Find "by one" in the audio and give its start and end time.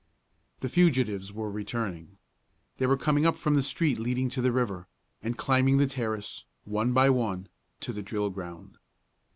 6.91-7.49